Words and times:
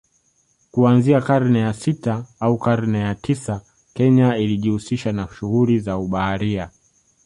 Kuanzia 0.71 1.21
karne 1.21 1.59
ya 1.59 1.73
sita 1.73 2.25
au 2.39 2.57
karne 2.57 2.99
ya 2.99 3.15
tisa 3.15 3.61
Kenya 3.93 4.37
ilijihusisha 4.37 5.11
na 5.11 5.27
shughuli 5.39 5.79
za 5.79 5.97
ubaharia 5.97 6.69